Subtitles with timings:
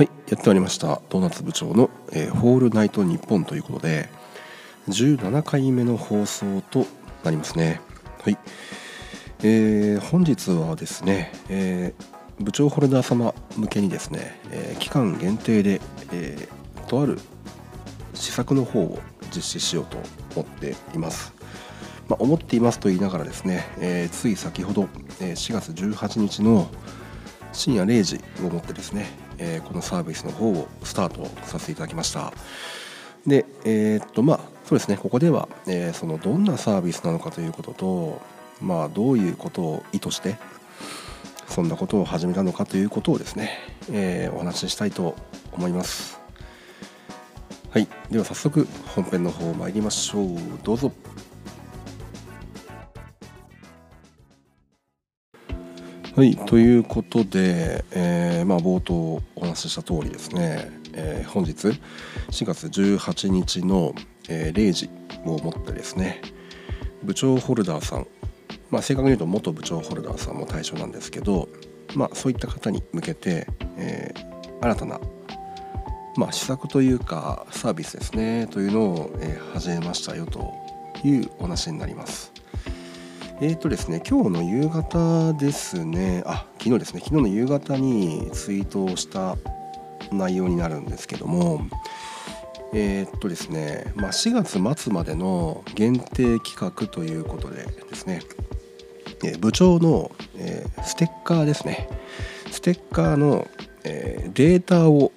[0.00, 1.02] はいやってまいりました。
[1.10, 4.08] ドーナツ部長の、えー、ホールナイトニッポンということで
[4.88, 6.86] 17回目の放送と
[7.22, 7.82] なりますね。
[8.22, 8.38] はい、
[9.42, 16.48] えー、本日はですね、えー、部長ホルダー様向けにですね、えー、期間限定で、え、
[16.88, 17.18] とある
[18.14, 18.98] 施策の方を
[19.36, 19.98] 実施しようと
[20.34, 21.34] 思っています。
[22.08, 24.88] まあ、思っていますと言いながらですね、え、つい先ほど、
[25.20, 26.70] え、4月18日の
[27.52, 32.32] 深夜0時をもってですね、えー、このサービスの方をスタートさせていただきました。
[33.26, 34.96] でえー、っとまあそうですね。
[34.96, 38.22] ここでは、えー、そのどんなサービスなのかということと
[38.60, 40.36] まあどういうことを意図して
[41.48, 43.50] そんなことを始めたのかということをですね、
[43.90, 45.16] え、お話ししたいと
[45.52, 46.20] 思います。
[47.70, 47.88] はい。
[48.10, 50.36] では早速本編の方参りましょう。
[50.62, 50.92] どうぞ。
[56.20, 61.68] はい、ということで、えー、まあ、冒頭お話しした通りですね、えー、本日
[62.30, 63.94] 4月18日の、
[64.28, 64.90] えー、0時
[65.24, 66.20] をもってですね
[67.02, 68.06] 部長ホルダーさん、
[68.68, 71.48] まあ、正確に言うと元部長ホルダーさんも対象なんですけど、
[71.94, 73.46] まあ、そういった方に向けて、
[73.78, 74.12] え
[74.60, 75.00] 新たな、
[76.16, 80.52] まあ、施策というかサービスですねというのを、え始めましたよと
[81.02, 82.39] いうお話になります。
[83.42, 89.38] えっ、ー、とですね、今日の夕方ですね、あ、昨日ですね、昨日の夕方にツイートをした
[90.12, 91.62] 内容になるんですけども、
[92.74, 98.20] えっ、とですね、まあ、4月末までの限定企画ということでですね、
[99.24, 101.88] え部長の、えステッカーですね、
[102.50, 103.48] ステッカーの、
[103.84, 105.12] えデータを、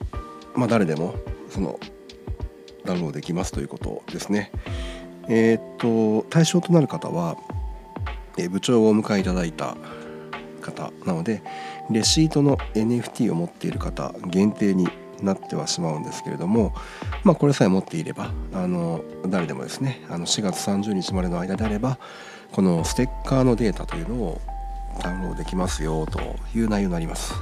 [0.56, 1.14] まあ、誰でも
[1.50, 1.78] その
[2.86, 4.50] ダウンロードできますということですね。
[5.28, 7.36] えっ、と対象となる方は
[8.50, 9.76] 部長をお迎えいただいた
[10.62, 11.44] 方なので
[11.90, 14.88] レシートの NFT を持っている方限定に
[15.22, 16.74] なってはしまうんですけれども、
[17.24, 21.98] まあ、これさえ持っていればあの誰でもですねあの4月30日までの間であれば
[22.52, 24.42] このステッカーのデータというのを
[25.02, 26.20] ダウンロードできますよと
[26.56, 27.34] いう内容になります。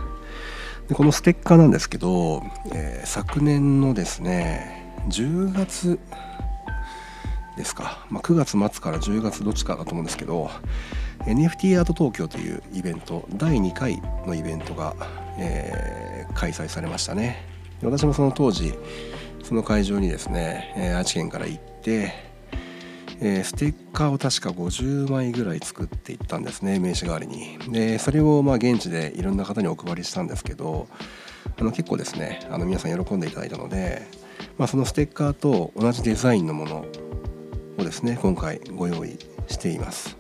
[0.88, 2.42] でこのステッカーなんですけど、
[2.74, 6.00] えー、昨年のですね10月
[7.62, 10.50] ですか、まあ、9月末から10月どっちかだと思うんですけど
[11.26, 14.96] NFT アート東京というイベント第2回のイベントが、
[15.38, 17.46] えー、開催されましたね。
[17.84, 18.74] 私もその当時
[19.44, 22.14] その会場にですね、え、愛知県から行って、
[23.20, 27.58] えー、ステッカーを確か50枚ぐらい作っていったんですね名刺代わりに。
[27.72, 30.88] でそれをまあ現地でいろんな方にお配りしたんですけど
[31.60, 34.08] あの結構ですねあの皆さん喜んでいただいたので、
[34.58, 36.86] まあ、そのステッカーと同じデザインのもの
[37.78, 39.18] をですね今回ご用意
[39.48, 40.18] しています。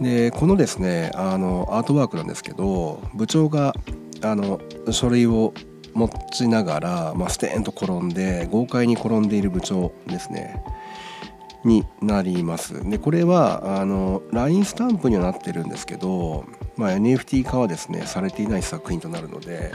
[0.00, 3.74] でこのですねあのアートワークなんですけど部長が
[4.22, 4.60] あの
[4.90, 5.54] 書類を
[5.94, 10.62] 持ちながら、まあ、ステーンと転んで豪快に転んでいる部長ですね。
[11.64, 12.88] になります。
[12.88, 16.44] でこれはあの LINE スタンプにはなってるんですけど、
[16.76, 19.70] まあ、NFT 化はですねされていない作品となるので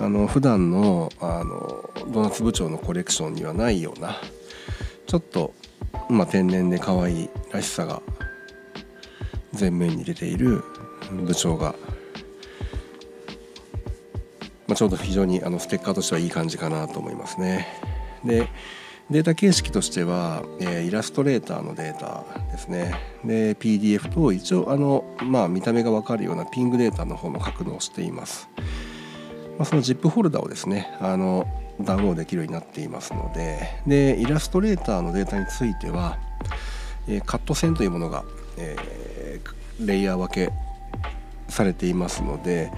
[0.00, 4.16] あの普段のあのドーナツ部長のコレクションにはないような
[5.06, 5.52] ちょっと
[6.08, 8.02] まあ、天然で可愛いらしさが
[9.58, 10.62] 前面に出ている
[11.12, 11.74] 部長が、
[14.66, 17.66] まあ、ちょうど非常にあのステッカーとしてはいい感じかなと思いますね。
[18.24, 18.48] で
[19.10, 22.94] データ形式としては、えー、イラストレーターのデータですね。
[23.22, 28.48] で PDF と一応あの、まあ、見た目が分かるようなピングデータの方の格納をしています。
[29.58, 31.46] まあ、その ZIP フォルダーをですねあの
[31.80, 36.18] ダウンロードできるようになっていますのででイラストレーターのデータについては、
[37.08, 38.24] え、カット線というものが、
[38.58, 40.52] えー、レイヤー分け
[41.48, 42.70] されていますので、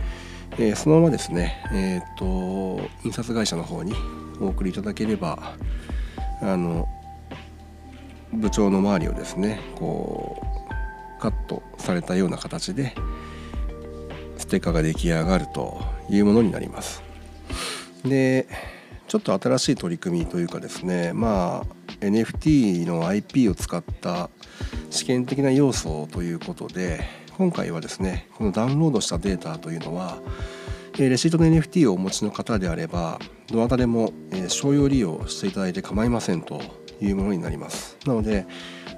[0.52, 3.94] えー、そのままですね、えーと、印刷会社の方に
[4.40, 5.54] お送りいただければ
[6.42, 6.88] あの
[8.32, 10.42] 部長の周りをですねこ
[11.18, 12.94] うカットされたような形で
[14.36, 15.80] ステッカーが出来上がると
[16.10, 17.02] いうものになります。
[18.04, 18.46] で
[19.08, 21.66] ちょっと新しい取り組みというかですねまあ
[22.00, 24.30] NFT の IP を使った
[24.90, 27.04] 試験的な要素ということで
[27.36, 30.18] 今回はですねこのダウンロードしたデータというのは
[30.98, 33.18] レシートの NFT をお持ちの方であれば
[33.48, 34.12] どなたでも
[34.48, 36.60] 商用利用していただいて構いませんと
[37.00, 38.46] いうものになりますなので、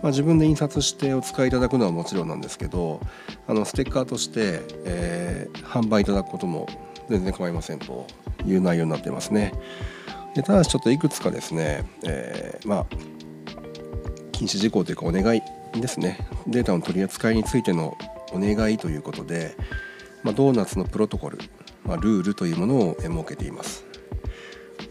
[0.03, 3.01] まあ、自分で印刷してお使いいただくのはもちろんなんですけど
[3.49, 6.69] あのステッカーとして、えー、販売いただくことも
[7.11, 8.07] 全然構いませんと
[8.47, 9.53] いう内容になってますね。
[10.39, 12.87] でただしちょっといくつかですね、えー、まあ
[14.31, 15.43] 禁止事項というかお願い
[15.75, 17.99] ですねデータの取り扱いについての
[18.33, 19.57] お願いということで、
[20.23, 21.39] まあ、ドーナツのプロトコル
[21.85, 23.85] まあ、ルールというものを設けています。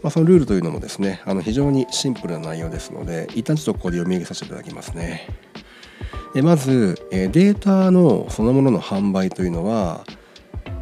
[0.02, 5.28] まあ、そのルールというのもですねあの非常にシンプルな内容ですので一旦ちょっとここで読み上げさせていただきますね。
[6.34, 10.04] でまずデータのそのものの販売というのは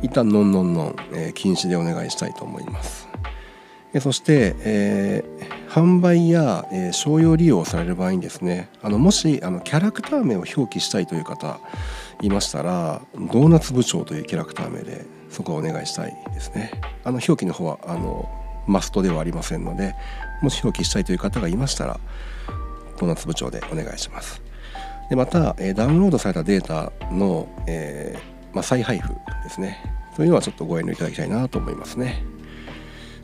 [0.03, 3.06] 一旦ノンノンノン、え禁止でお願いしたいと思います。
[4.01, 11.61] そして、えー、販売や、えー、商用利用される場合にですねあのもしあのキャラクター名を表記したいという方
[12.23, 16.71] いましたらドーナツ部長というキャラクター名でそこはお願いしたいですね。
[17.05, 18.29] あの表記の方はあの
[18.67, 19.95] マストではありませんので
[20.43, 22.01] もし表記したいという方がいましたら
[22.99, 24.43] ドーナツ部長でお願いします。
[25.09, 29.11] でまた、えー、ダウンロードされたデータの、えーまあ、再配布
[29.45, 29.79] ですね。
[30.17, 32.25] というのはちょっとご遠慮いただきたいなと思いますね。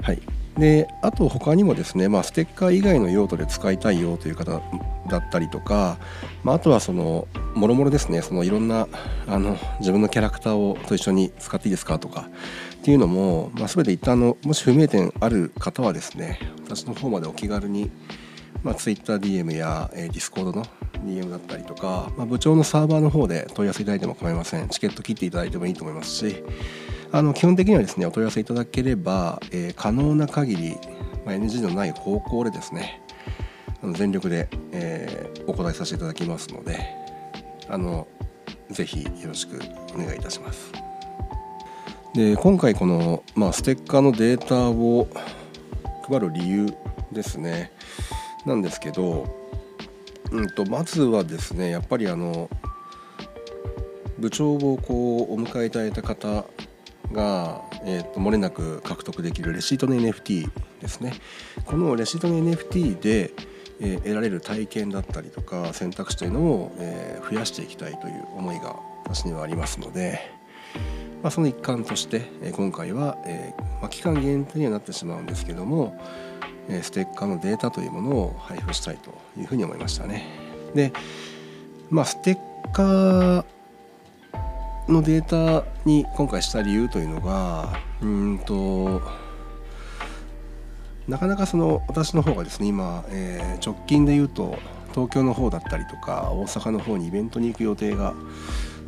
[0.03, 0.21] はい。
[0.59, 4.61] であと他にもですね、まあ、ステッカー以外の用途で使いたいよという方
[5.09, 5.99] だったりとか、
[6.45, 8.87] まあ、あとはそのもろもろですねそのいろんな
[9.27, 12.29] あの自分のキャラクターをと一緒に使っていいですかとか
[12.77, 17.91] っていうのも、まあ、全て一旦のもし不明点ある方はですね私の方までお気軽に、
[18.63, 20.67] まあ、TwitterDM や、えー、Discord の
[21.07, 24.69] DM だったりとか、まあ、部長のサーバーの方で問い合わせいただいても構いません。
[24.69, 26.45] チケット切っていただいてもいいと思いますし
[27.15, 30.77] あの基本的にはですねお問い合わせいただければ、えー、可能な限り、
[31.27, 33.03] まあ、NG のない方向でですね
[33.83, 36.81] あの全力で、えー、お答えさせていただきますので
[37.69, 38.09] あの
[38.71, 39.61] ぜひよろしく
[39.95, 40.73] お願いいたします。
[42.15, 45.09] で今回この、まあ、ステッカーのデータを
[46.09, 46.67] 配る理由
[47.11, 47.73] ですね
[48.45, 49.27] なんですけど、
[50.31, 52.51] うんと、まずはですねやっぱりあの
[54.19, 56.45] 部長をこうお迎えいただいた方
[57.13, 60.51] が、えーと、漏れなく獲得できるレシートの NFT
[60.81, 61.15] ですね
[61.65, 63.33] このレシートの NFT で、
[63.81, 70.21] えー、得られる体験だったりとか選択肢というのを、えー、増やしていきたいという思いが私にはありますので、
[71.23, 75.99] まあ、その一環として、えー、今回は、えまあ、期間限定にはなってしまうんですけども、
[76.69, 80.25] えステッカーのデータというものを配布したいというふうに思いましたね。
[80.75, 80.93] で
[81.91, 83.45] まあステッカー
[84.89, 89.03] のデータに今回した理由というのがうんと
[91.09, 94.59] なかなかその私の方がですね今、えー、直近で言うと
[94.93, 98.15] 東京の方だったりとか大阪の方にイベントに行く予定が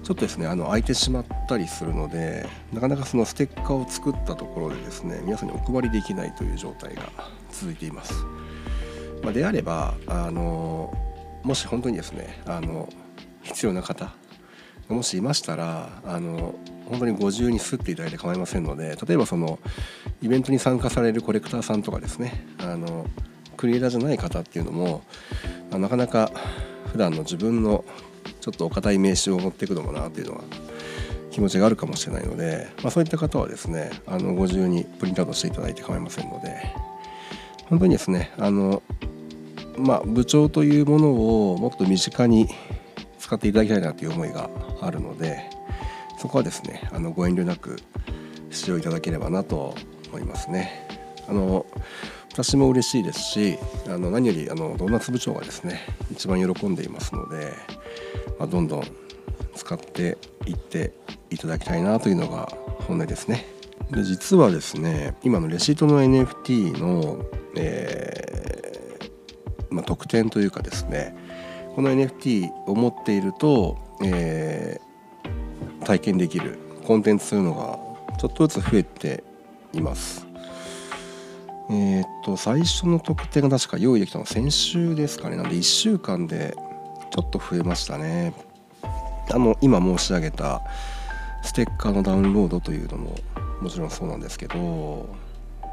[0.02, 7.10] ちょっとですねあの空いてしまったりするのでなかなかそのステッカーを作ったところでですね皆さんにお配りできないという状態が
[7.50, 8.12] 続いています。
[9.22, 10.92] まあ、であればあの
[11.42, 12.88] もし本当にですねあの
[13.42, 14.12] 必要な方
[14.88, 16.54] もしいましたらあの
[16.86, 19.58] 本当にご自由にすっていただいて構いませんので例えばその
[20.22, 23.06] イベントに参加されるコレクターさんとかですねあの
[23.56, 25.02] クリエイターじゃない方っていうのも
[25.70, 26.30] なかなか
[26.92, 27.84] 普段の自分の
[28.40, 30.44] ちょっとお堅い名刺を持っていくのもなっていうのは
[31.30, 36.56] 気持ちがあるかもしれないので、まあ、そういった方はですねあのご自由にプリントアウトしていただいて構いませんので
[37.66, 38.82] 本当にですねあの
[39.76, 42.48] まあ部長というものをもっと身近に
[43.24, 44.50] 使っていただきたいなという思いが
[44.82, 45.48] あるので
[46.18, 47.78] そこはですねあのご遠慮なく
[48.50, 49.74] 使用いただければなと
[50.10, 50.86] 思いますね。
[51.26, 51.64] あの
[52.30, 55.80] 私も嬉しいですしあの何よりあのドーナツ部長がですね
[56.12, 57.54] 一番喜んでいますので、
[58.38, 58.84] まあ、どんどん
[59.56, 60.92] 使っていって
[61.30, 62.52] いただきたいなというのが
[62.86, 63.46] 本音ですね。
[63.90, 67.24] で実はですね今のレシートの NFT の、
[67.56, 71.23] えーまあ、特典というかですね
[71.74, 79.24] この NFT を持っていると、えー、体験できるコンテンツというのがちょっとずつ増えて
[79.72, 80.26] います。
[81.70, 86.54] えっ、と最初の特典が確か用意できたのは先週ですかねなんで1週間で
[87.10, 88.34] ちょっと増えましたね。
[89.32, 90.60] あの今申し上げた
[91.42, 93.16] ステッカーのダウンロードというのも
[93.62, 95.08] もちろんそうなんですけど、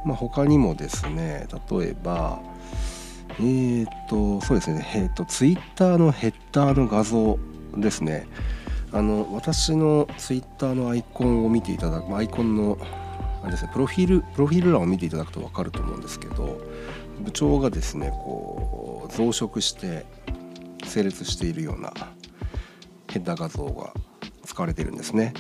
[0.05, 2.39] まあ、他にもですね例えば
[3.39, 4.88] えー、っとそうですね。
[4.95, 7.38] えー、っとツイッターのヘッダーの画像
[7.77, 8.27] ですね。
[8.93, 12.77] あの私のツイッターのアイコンを見ていただくアイコンの
[13.41, 16.59] あれですねプロフィールプロフィール欄を見ていただくと分かると思うんですけど
[17.21, 20.05] 部長がですねこう増殖して
[20.83, 21.93] 成立しているような
[23.09, 23.93] ヘッダー画像が
[24.45, 25.33] 使われているんですね。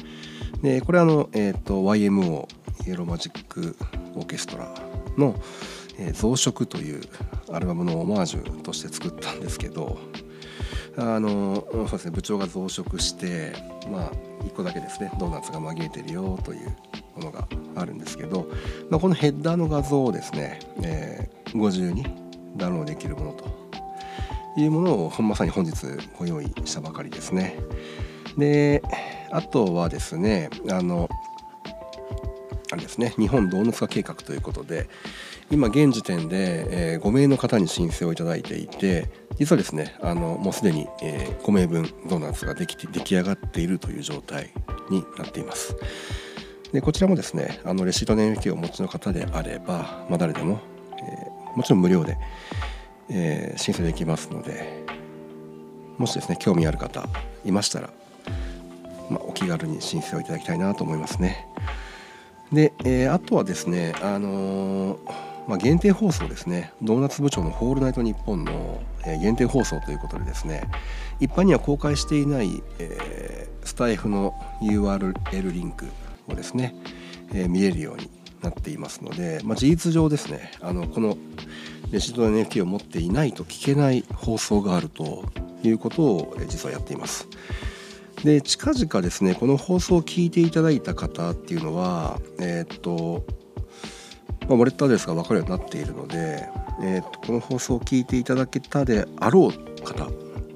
[0.61, 2.47] でこれあの、えーと、YMO
[2.87, 3.75] イエローマジック
[4.15, 4.73] オーケストラ
[5.17, 5.35] の
[5.97, 7.01] 「えー、増殖」という
[7.51, 9.97] アルバムのオマージュとして作ったんですけど
[10.97, 13.53] あのそうですね部長が増殖して
[13.89, 14.11] まあ
[14.43, 16.75] 1個だけですねドーナツが紛れてるよという
[17.15, 18.47] ものがあるんですけど、
[18.89, 22.03] まあ、このヘッダーの画像をですね、えー、ご自由に
[22.57, 23.45] ダウンロードできるものと
[24.57, 25.73] いうものをまさに本日
[26.17, 27.57] ご用意したばかりですね。
[28.37, 28.81] で
[29.31, 31.09] あとはですねあの
[32.71, 34.89] あれですね日本ドーナツ化計画ということで
[35.51, 44.51] 今現時点で、えー、5名の方に申請をいただいていて実はですねあのもうすでに、えー、5名分ドーナツができて出来上がっているという状態
[44.89, 45.75] になっています。
[46.71, 50.61] でこちらもですねあのレシートの NFT をお持ちの方であれば、まあ、誰でも、
[50.97, 52.17] えー、もちろん無料で、
[53.09, 54.85] えー、申請できますので
[55.97, 57.09] もしですね興味ある方
[57.43, 57.89] いましたら、
[59.09, 61.45] まあ、お気軽に申請をいただきたいなと思いますね。
[62.53, 68.81] で、えー、あとはですねあのーまあ、限定放送ですねドーナツ部長の「ホールナイトニッポン」の、
[69.21, 70.63] 限定放送ということでですね
[71.19, 75.87] 一般には公開していない、えー、スタイフの URL リンク
[76.29, 76.73] をですね、
[77.33, 78.09] えー、見れるように
[78.41, 81.17] なっていますので、まあ、事実上ですねあのこの
[81.91, 85.25] レシート NFT を持っていないと聞けない放送があると
[85.63, 87.27] いうことを、実はやっています。
[88.23, 93.25] で近々ですねこの放送を聞いていただいた方っていうのはえー、っと
[94.47, 96.49] まあ、ウォレットアドレスが分かるようになっているので、
[96.81, 100.09] えー、とこの放送を聞いていただけたであろう方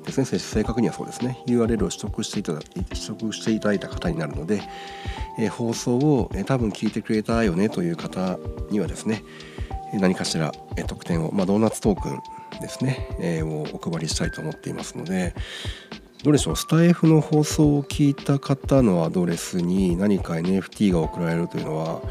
[0.05, 4.61] ですね正確にはそうですね URL を取得していただ取得していただいた方になるので、
[5.39, 8.37] えー、放送を、えー、多分聞いてくれたよねという方
[8.69, 9.23] にはですね
[9.93, 12.21] 何かしら、えー、特典を、まあ、ドーナツトークン
[12.61, 15.33] ですね、えー、をお配りしたいと思っていますので、
[16.23, 16.55] どうでしょう？
[16.55, 22.01] スタイフの放送を聞いた方のアドレスに何か NFT が送られるというのは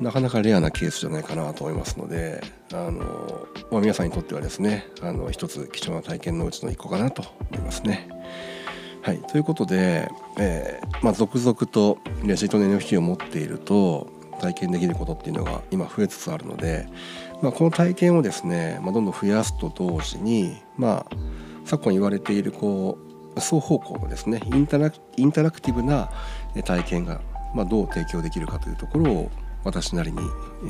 [0.00, 8.08] なかなかレアなケースじゃないかなと思いますのであの、まあ、皆さんにとってはですねあの一つ貴重な体験のうちの一個かなと思いますね。
[9.02, 16.86] はい、ということで、えーまあ、続々とレシートの NFT を持っていると体験できることっていうのが今増えつつあるので、
[17.40, 21.16] まあ、この体験をですね、まあ、どんどん増やすと同時に、まあ、
[21.64, 26.10] 昨今言われているこう双方向のですねインタラインタラクティブな
[26.64, 27.20] 体験が、
[27.54, 29.30] まあ、どう提供できるかというところを
[29.64, 30.18] 私なりに、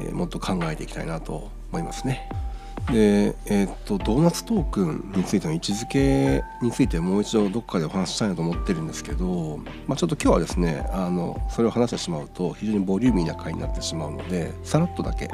[0.08, 2.28] えもっと考えていきたいなと思いますね。
[2.92, 15.28] で、えー、っとドーナツトークンについての位置づけについてもう一度どこかでお話ししたいなと思ってるんですけど、まあ、ちょっと今日はですねあのそれを話してしまうと非常にボリューミーな回になってしまうのでさらっとだけ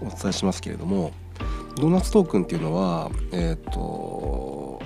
[0.00, 1.12] お伝えしますけれども
[1.76, 4.80] ドーナツトークンっていうのはえー、っと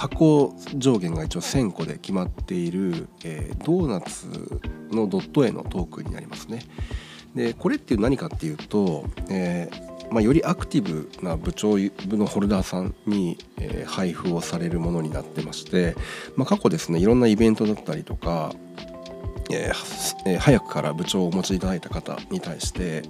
[0.00, 4.28] 箱上限が一応1000個で決まっている、えー、ドーナツ
[4.90, 6.62] のドット絵のトークンになりますね。
[7.34, 15.94] でこれっていう何かっていうと、えー、まあ、よりアクティブな部長部のホルダーさんに、えー、配布をされるものになってまして、
[16.34, 18.54] まあ、過去ですねいろんなイベントだったりとか、
[19.50, 23.02] えー、早くから部長をお持ちいただいた方に対して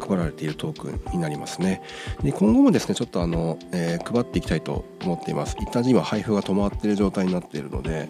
[0.00, 1.82] 配られているトークンになりますね。
[2.22, 5.56] で今後もですねちょっとあの、えー、配っていきたいと思っています。
[5.60, 8.08] 一旦今配布が止まっている状態になっているので、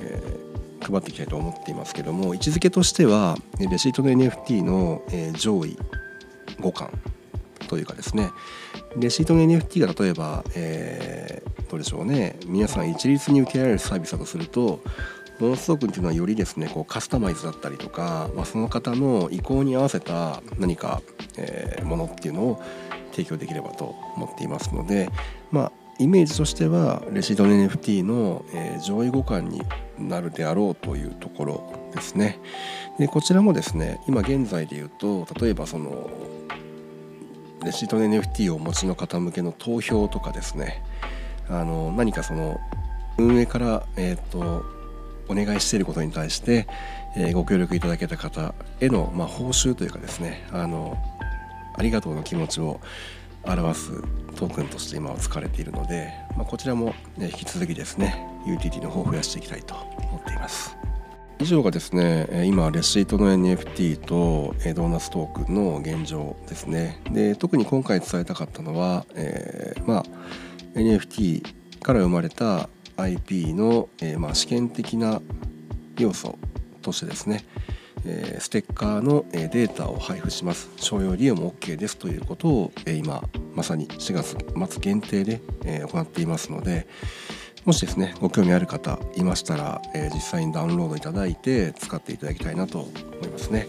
[0.00, 5.78] えー、配っていきたいと思っていますけども位置づけとしてはレシートの NFT の、え、上位
[6.58, 6.90] 5巻
[7.68, 8.30] というかですね
[8.96, 14.80] レシートの NFT が例えば、えー、どうでしょうね皆さん一律に受けられるサービスだとすると
[15.42, 21.02] モノストークっていうのはよりですねこうカスタマイズだったりとか、まあ、その方の意向に合わせた何か、
[21.36, 22.62] えー、ものっていうのを
[23.10, 25.10] 提供できればと思っていますので、
[25.50, 29.62] まあ、イメージとしてはレシート NFT の、え、上位互換に
[29.98, 32.38] なるであろうというところですね。
[33.00, 36.08] でこちらもですね今現在で言うと例えばその
[37.64, 40.84] レシートの NFT をお持ちの方向けの投票とかですね
[41.48, 42.60] あの何かその
[43.18, 44.81] 運営から、えーと
[45.28, 46.66] お願いしていることに対して、
[47.16, 50.96] えー、ご協力いただけた方への、まあ、報酬というかですねあの
[51.74, 52.80] ありがとうの気持ちを
[53.44, 54.02] 表す
[54.36, 60.76] トークンとして今は使われているので、まあ、こちらも、ね、引き続きですね UTT の方を増やしていきたいと思っています。
[61.38, 67.00] 以上がですね今レシートの NFT とドーナツトークンの現状ですね。
[67.10, 70.04] で特に今回伝えたかったのは、えー、まあ
[70.78, 71.42] NFT
[71.80, 72.68] から生まれた
[73.02, 75.20] IP の、えー、まあ、試験的な
[75.98, 76.38] 要素
[76.80, 77.44] としてですね、
[78.04, 83.22] えー、ステッカーの、えデータを配布します商用利用も OK ですということを、え今
[83.54, 84.36] まさに4月
[84.70, 86.86] 末限定で、え行っていますので
[87.64, 92.90] もしですねご興味ある方いましたら、え実際にダウンロードいただいて使っていただきたいなと思
[93.24, 93.68] いますね。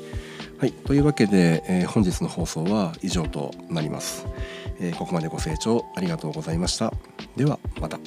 [0.58, 4.26] はい、というわけで、え本日の放送は以上となります、
[4.80, 6.92] えここまでご清聴ありがとうございました。
[7.36, 8.00] ではまた。